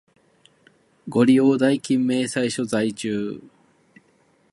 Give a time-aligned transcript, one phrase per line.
[1.07, 3.43] ご利用代金明細書在中